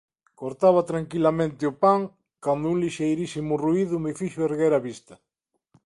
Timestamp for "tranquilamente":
0.91-1.63